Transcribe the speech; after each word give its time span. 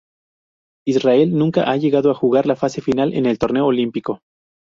Israel 0.87 1.31
nunca 1.31 1.69
ha 1.69 1.77
llegado 1.77 2.09
a 2.09 2.15
jugar 2.15 2.47
la 2.47 2.55
fase 2.55 2.81
final 2.81 3.13
en 3.13 3.27
el 3.27 3.37
torneo 3.37 3.67
olímpico. 3.67 4.21